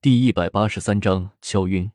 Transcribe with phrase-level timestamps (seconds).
[0.00, 1.90] 第一百八十三章敲晕。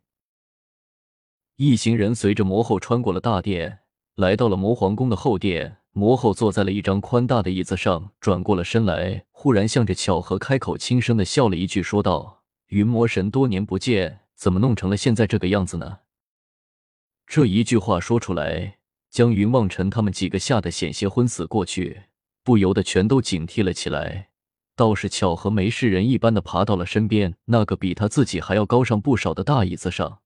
[1.55, 3.79] 一行人随着魔后穿过了大殿，
[4.15, 5.77] 来到了魔皇宫的后殿。
[5.93, 15.99] 魔后坐在了一张宽大的椅子上，转过了身来，忽然向着巧合开口，轻声的笑了一句，说道：“云魔神，多年不见，怎么弄成了现在这个样子呢？”
[17.25, 18.79] 这一句话说出来，
[19.09, 22.01] 将云望尘他们几个吓得险些昏死过去，
[22.43, 24.31] 不由得全都警惕了起来。
[24.75, 30.21] 倒是巧合没事人一般的爬到了身边那个比他自己还要高上不少的大椅子上，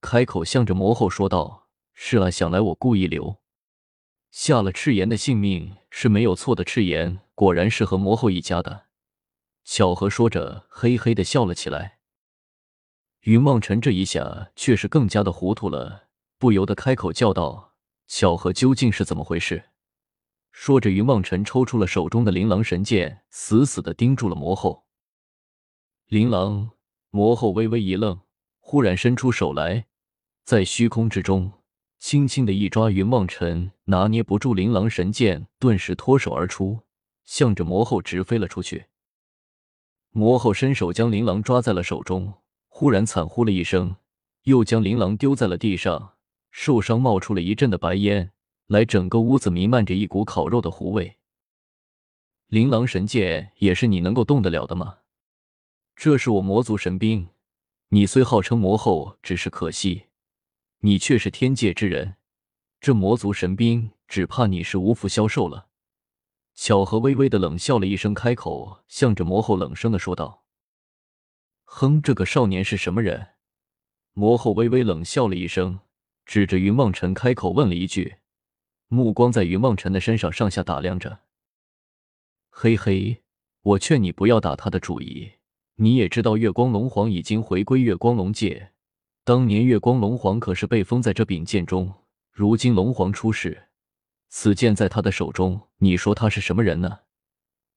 [0.00, 3.38] 开口向着魔后说道：“是啊，想来我故意留
[4.30, 6.62] 下了赤炎的性命是没有错的。
[6.62, 8.86] 赤炎果然是和魔后一家的。”
[9.64, 11.98] 巧合说着，嘿嘿的笑了起来。
[13.22, 16.08] 云望尘这一下却是更加的糊涂了，
[16.38, 17.74] 不由得开口叫道
[18.06, 19.70] ：“巧合究竟是怎么回事？”
[20.50, 24.84] 说着，云望尘抽出了手中的琳琅神剑，死死的盯住了魔后。
[26.08, 26.70] 琳琅，
[27.10, 28.20] 魔后微微一愣，
[28.58, 29.86] 忽然伸出手来，
[30.44, 31.52] 在虚空之中
[31.98, 36.80] 轻轻的一抓，云望尘拿捏不住琳琅神剑，顿时脱手而出，
[37.24, 38.86] 向着魔后直飞了出去。
[40.10, 42.34] 魔后伸手将琳琅抓在了手中，
[42.68, 43.96] 忽然惨呼了一声，
[44.44, 46.14] 又将琳琅丢在了地上，
[46.50, 48.32] 受伤冒出了一阵的白烟。
[48.68, 51.16] 来，整个屋子弥漫着一股烤肉的糊味。
[52.48, 54.98] 琳琅神剑也是你能够动得了的吗？
[55.96, 57.30] 这是我魔族神兵，
[57.88, 60.08] 你虽号称魔后，只是可惜，
[60.80, 62.16] 你却是天界之人，
[62.78, 65.68] 这魔族神兵只怕你是无福消受了。
[66.54, 70.44] 巧合微微的冷笑了一声，开口向着魔后冷声的说道
[71.64, 73.28] ：“哼，这个少年是什么人？”
[74.12, 75.80] 魔后微微冷笑了一声，
[76.26, 78.16] 指着云望尘开口问了一句。
[78.88, 81.20] 目光在云梦辰的身上上下打量着，
[82.48, 83.22] 嘿嘿，
[83.60, 85.32] 我劝你不要打他的主意。
[85.74, 88.72] 你也知道，月光龙皇已经回归月光龙界，
[89.24, 91.92] 当年月光龙皇可是被封在这柄剑中。
[92.32, 93.68] 如今龙皇出世，
[94.30, 97.00] 此剑在他的手中，你说他是什么人呢？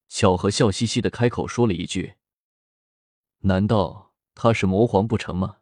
[0.08, 2.14] 小何笑嘻嘻的开口说了一句
[3.44, 5.58] ：“难道他是魔皇不成吗？”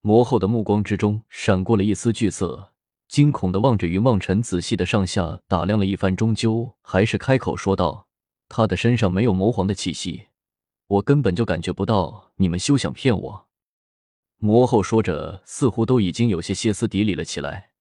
[0.00, 2.69] 魔后的目光之中闪过了一丝惧色。
[3.10, 8.06] 惊恐的望着云望尘，仔细的上下打量了一番，终究还是开口说道
[8.48, 10.28] ：“他的身上没有魔皇的气息，
[10.86, 12.30] 我根本就感觉不到。
[12.36, 13.48] 你们休想骗我！”
[14.38, 17.72] 魔后说着，似乎都已经有些歇斯底里了起来。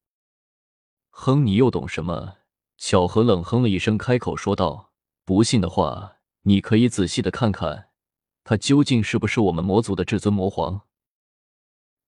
[1.11, 2.37] 哼，你又懂什么？
[2.79, 4.93] 巧合冷哼了一声，开口说道
[5.25, 7.89] ：“不信的话，你可以仔细的看看，
[8.43, 10.87] 他究竟是不是我们魔族的至尊魔皇。”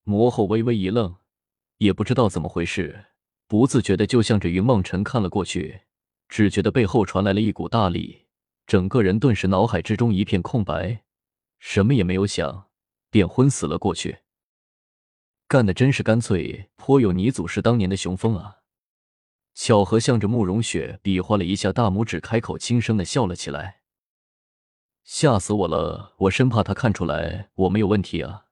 [0.04, 1.18] 魔后微微一愣，
[1.78, 3.10] 也不知道怎么回事。
[3.52, 5.82] 不自觉的就向着云梦辰看了过去，
[6.30, 8.28] 只觉得背后传来了一股大力，
[8.66, 11.04] 整个人顿时脑海之中一片空白，
[11.60, 12.70] 什么也没有想，
[13.10, 14.20] 便昏死了过去。
[15.50, 18.60] 干的真是干脆，颇有你祖师当年的雄风啊！
[19.54, 23.82] 巧合向着慕容雪比划了一下大拇指，开口轻声的笑了起来。
[25.04, 28.46] 吓死我了，我生怕他看出来我没有问题啊！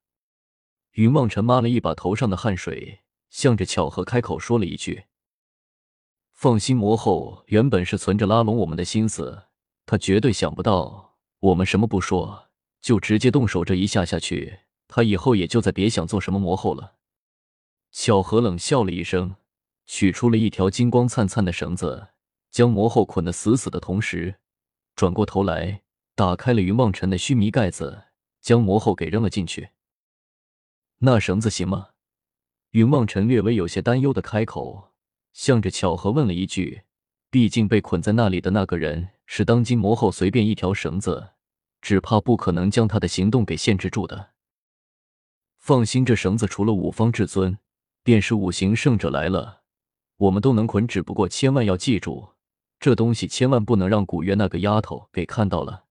[0.96, 3.00] 云梦辰抹了一把头上的汗水。
[3.30, 5.06] 向着巧合开口说了一句
[6.34, 9.44] ：“放心，魔后原本是存着拉拢我们的心思，
[9.86, 12.50] 他绝对想不到我们什么不说
[12.82, 13.64] 就直接动手。
[13.64, 16.96] 这一下下去，他以后也就再别想做什么魔后了。”
[17.92, 19.36] 巧合冷笑了一声，
[19.86, 22.10] 取出了一条金光灿灿的绳子，
[22.52, 24.36] 将魔后捆得死死的同时，
[24.96, 25.82] 转过头来
[26.16, 28.04] 打开了云望尘的须弥盖子，
[28.42, 29.70] 将魔后给扔了进去。
[31.00, 31.90] 那绳子行吗？
[32.72, 34.92] 云望尘略微有些担忧的开口，
[35.34, 36.84] 向着巧合问了一句
[37.32, 41.32] ：“毕竟被捆在那里的那个人是当今魔后，随便一条绳子，
[41.82, 44.32] 只怕不可能将他的行动给限制住的。”
[45.58, 47.58] 放心，这绳子除了五方至尊，
[48.04, 49.62] 便是五行圣者来了，
[50.18, 50.88] 我们都能捆。
[50.88, 52.30] 只不过千万要记住，
[52.80, 55.86] 这东西千万不能让古月那个丫头给看到了。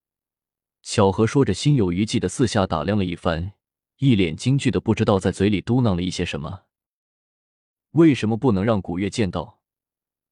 [0.81, 3.51] 巧合说着，心有余悸的四下打量了一番，
[3.97, 6.61] 一脸惊惧的不知道在嘴里嘟囔了一些什么。
[7.91, 9.61] 为什么不能让古月见到？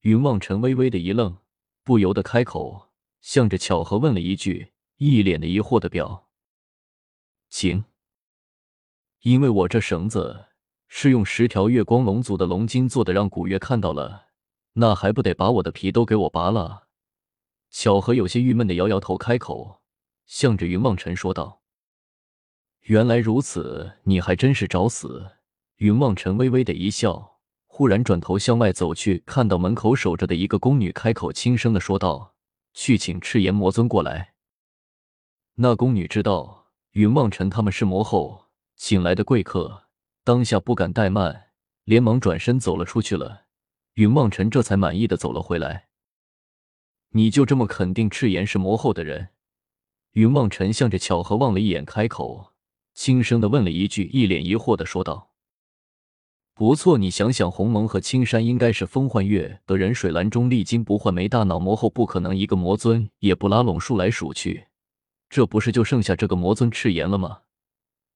[0.01, 1.38] 云望尘微微的一愣，
[1.83, 6.30] 不由得开口，向着巧合问了一句，一脸的疑惑的表
[7.50, 7.86] 情。
[9.21, 10.50] 因为我这绳子
[10.88, 14.27] 是用十条月光龙族的龙筋做的，让古月看到了，
[14.74, 16.88] 那还不得把我的皮都给我拔了？
[17.71, 19.81] 巧合有些郁闷的摇摇头，开口，
[20.27, 21.63] 向着云望尘说道
[22.86, 25.31] ：“原来如此，你还真是找死。”
[25.77, 27.37] 云望尘微微的一笑。
[27.77, 32.33] 忽然转头向外走去，看到门口守着的一个宫女，开口轻声的说道
[32.74, 34.33] ：“去请赤炎魔尊过来。”
[35.53, 39.83] 那宫女知道云望尘他们是魔后请来的贵客，
[40.24, 41.50] 当下不敢怠慢，
[41.83, 43.44] 连忙转身走了出去了。
[43.94, 45.89] 云望尘这才满意的走了回来。
[47.09, 49.29] 你就这么肯定赤炎是魔后的人？
[50.13, 52.53] 云望尘向着巧合望了一眼，开口
[52.95, 55.29] 轻声的问了一句，一脸疑惑的说道
[56.57, 64.65] ：“不错，你想想，鸿蒙和青山应该是风幻月的人水蓝中历经不换没大脑魔后，不可能一个魔尊也不拉拢，数来数去，
[65.30, 67.42] 这不是就剩下这个魔尊赤炎了吗？”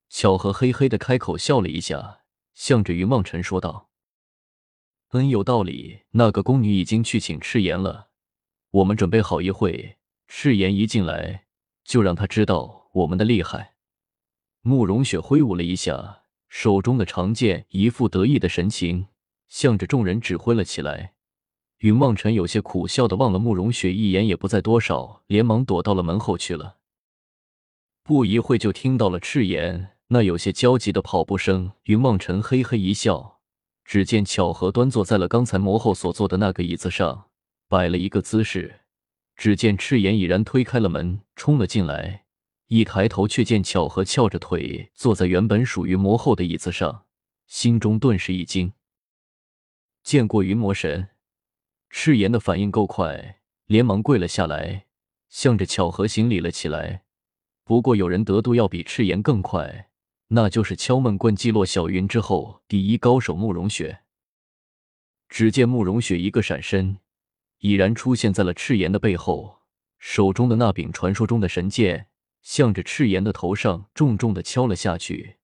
[0.09, 2.21] 巧合嘿嘿的开口笑了一下，
[2.55, 3.89] 向着云望尘说道
[5.13, 5.99] ：“恩，有道理。
[6.13, 8.07] 那个宫女已经去请赤炎了，
[8.71, 9.97] 我们准备好一会，
[10.27, 11.45] 赤炎一进来。”
[11.85, 13.75] 就让他知道我们的厉害。
[14.61, 16.20] 慕容雪挥舞了一下
[16.51, 19.07] 手中的长剑，一副得意的神情，
[19.48, 21.13] 向着众人指挥了起来。
[21.77, 26.75] 云望尘有些苦笑的望了慕容雪一眼，也不再多少，连忙躲到了门后去了。
[28.03, 31.71] 不一会就听到了赤炎那有些焦急的跑步声。
[31.83, 33.39] 云望尘嘿嘿一笑，
[33.86, 37.30] 只见巧合端坐在了刚才魔后所坐的那个椅子上，
[37.69, 38.81] 摆了一个姿势。
[39.38, 42.25] 只见赤炎已然推开了门，冲了进来。
[42.73, 47.06] 一抬头，却见巧合翘着腿坐在原本属于魔后的椅子上，
[47.45, 48.71] 心中顿时一惊。
[50.03, 51.09] 见过云魔神，
[51.89, 54.85] 赤炎的反应够快，连忙跪了下来，
[55.27, 57.03] 向着巧合行礼了起来。
[57.65, 59.89] 不过，有人得度要比赤炎更快，
[60.29, 64.03] 那就是敲闷棍击落小云之后第一高手慕容雪。
[65.27, 67.00] 只见慕容雪一个闪身。
[67.59, 69.59] 已然出现在了赤炎的背后，
[70.00, 72.07] 手中的那柄传说中的神剑，
[72.41, 75.38] 向着赤炎的头上重重的敲了下去。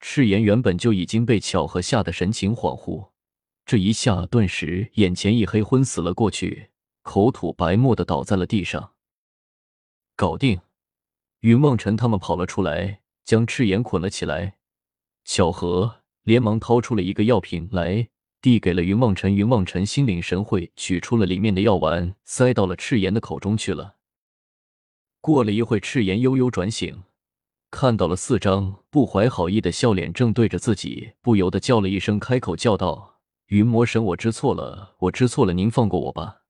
[0.00, 3.10] 赤炎原本就已经被巧合吓得神情恍惚，
[3.64, 6.70] 这一下顿时眼前一黑，昏死了过去，
[7.02, 8.92] 口吐白沫的倒在了地上。
[10.16, 10.60] 搞定！
[11.40, 14.56] 云梦尘他们跑了出来，将赤炎捆了起来。
[15.24, 18.08] 巧合连忙掏出了一个药瓶来。
[18.42, 23.96] 递给了云望尘，云望尘心领神会，取出了里面的药丸，塞到了赤炎的口中去了。
[25.24, 27.04] 过了一会，赤炎悠悠转醒，
[27.70, 36.42] 看到了四张不怀好意的笑脸，正对着自己，不由得叫了一声，开口叫道：“云魔神，我知错了，我知错了，您放过我吧，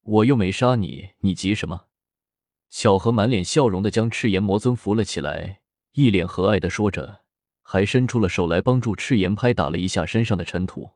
[0.00, 1.88] 我又没杀你，你急什么？”
[2.70, 5.60] 小何满脸笑容的将赤炎魔尊扶了起来，
[5.92, 7.20] 一脸和蔼的说着。
[7.60, 10.92] 还伸出了手来帮助赤炎拍打了一下身上的尘土。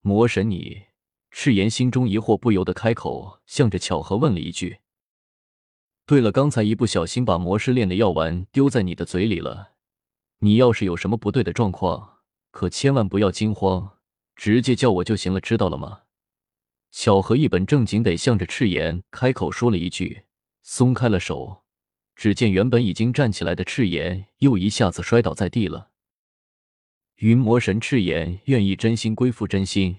[0.00, 0.86] 魔神，你！
[1.30, 4.78] 赤炎心中疑惑，不由得开口，向着巧合问了一句
[6.08, 9.72] ：“对了，刚才一不小心把魔师炼的药丸丢在你的嘴里了。
[10.38, 12.20] 你要是有什么不对的状况，
[12.50, 13.98] 可千万不要惊慌，
[14.34, 16.04] 直接叫我就行了，知道了吗？”
[16.90, 20.22] 巧合一本正经得向着赤炎开口说了一句，
[20.62, 21.64] 松开了手。
[22.16, 25.90] 只见原本已经站起来的赤炎又一下子摔倒在地了。
[27.16, 29.98] 云魔神赤炎愿意真心归附真心，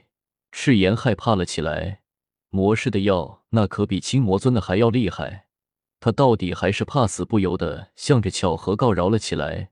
[0.52, 2.02] 赤炎害怕了起来。
[2.50, 5.46] 魔师的药那可比青魔尊的还要厉害，
[6.00, 9.72] 他到底还是怕死，不由得向着巧合告饶了起来，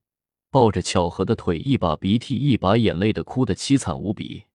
[0.51, 4.45] 抱着巧合的腿，一把鼻涕一把眼泪的哭得凄惨无比。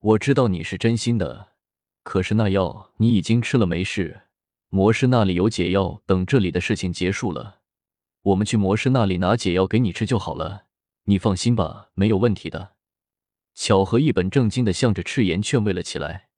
[0.00, 1.52] 我知道你是真心的，
[2.02, 4.22] 可是那药你已经吃了，没事。
[4.68, 7.60] 魔师那里有解药，等这里的事情结束了，
[8.22, 10.64] 我们去魔师那里拿解药给你吃就好了。
[11.04, 12.74] 你放心吧，没有问题的。
[13.54, 16.28] 巧合一本正经的向着赤炎劝慰了起来。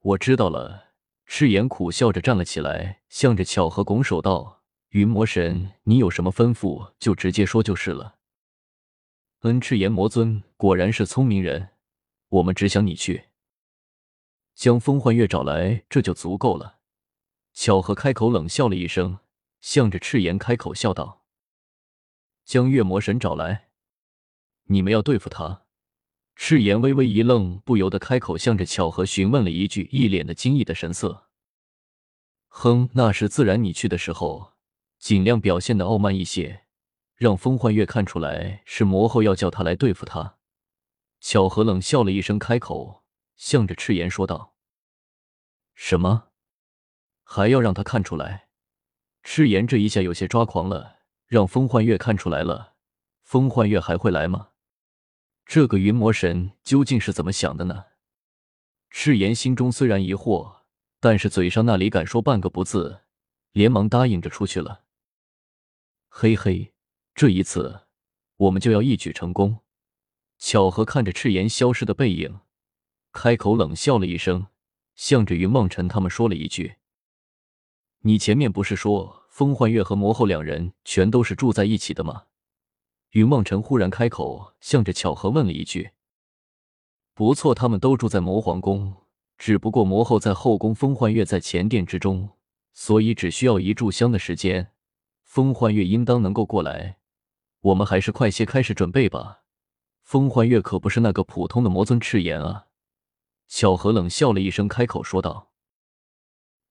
[0.00, 0.91] 我知道了。
[1.26, 8.18] 赤炎苦笑着站了起来，向着巧合拱手道：“云魔神，你有什么吩咐就直接说就是了。”
[9.40, 11.70] 恩，赤炎魔尊果然是聪明人，
[12.28, 13.30] 我们只想你去，
[14.54, 16.80] 将风幻月找来，这就足够了。
[17.52, 19.18] 巧合开口冷笑了一声，
[19.60, 21.24] 向着赤炎开口笑道
[22.44, 23.70] ：“将月魔神找来，
[24.64, 25.64] 你们要对付他。”
[26.34, 31.28] 赤炎微微一愣，不由得开口向着巧合询问了一句，一脸的惊异的神色。
[32.48, 33.62] “哼，那是自然。
[33.62, 34.52] 你去的时候，
[34.98, 36.64] 尽量表现的傲慢一些，
[37.14, 40.38] 让风幻月看出来是魔后要叫他来对付他。”
[41.20, 43.04] 巧合冷笑了一声，开口
[43.36, 44.56] 向着赤炎说道
[45.74, 46.28] ：“什么？”
[47.22, 48.48] 还要让他看出来，
[49.22, 51.00] 赤炎这一下有些抓狂了。
[51.26, 52.74] 让风幻月看出来了，
[53.22, 54.48] 风幻月还会来吗？
[55.54, 57.84] 这个云魔神究竟是怎么想的呢？
[58.88, 60.60] 赤炎心中虽然疑惑，
[60.98, 63.02] 但是嘴上那里敢说半个不字，
[63.52, 64.84] 连忙答应着出去了。
[66.08, 66.72] 嘿嘿，
[67.14, 67.82] 这一次
[68.38, 69.58] 我们就要一举成功。
[70.38, 72.40] 巧合看着赤炎消失的背影，
[73.12, 74.46] 开口冷笑了一声，
[74.94, 76.76] 向着云梦尘他们说了一句。
[77.98, 82.24] 你前面不是说风幻月和魔后两人全都是住在一起的吗？
[83.12, 85.90] 云梦辰忽然开口，向着巧合问了一句。
[87.12, 88.94] 不错，他们都住在魔皇宫，
[89.36, 92.30] 只不过魔后在后宫，风幻月在前殿之中，
[92.72, 94.72] 所以只需要一炷香的时间，
[95.24, 96.96] 风幻月应当能够过来。
[97.60, 99.42] 我们还是快些开始准备吧。
[100.00, 102.68] 风幻月可不是那个普通的魔尊赤炎啊！
[103.46, 105.50] 巧合冷笑了一声，开口说道：“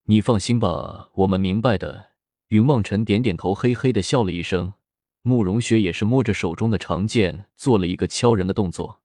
[0.05, 2.13] 你放心吧，我们明白的。”
[2.49, 4.73] 云梦尘点点头，嘿嘿的笑了一声。
[5.23, 9.00] 慕容雪也是摸着手中的长剑，做了一个敲人的动作。